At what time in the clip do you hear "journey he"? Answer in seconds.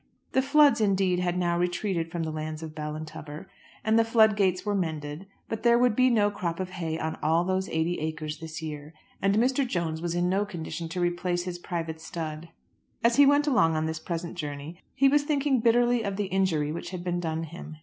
14.39-15.07